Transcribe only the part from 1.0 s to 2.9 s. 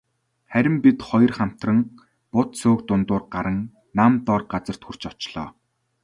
хоёр хамтран бут сөөг